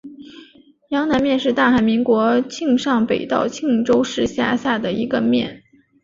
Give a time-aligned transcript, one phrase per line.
[0.89, 5.61] 阳南面是大韩民国庆尚北道庆州市下辖的一个面。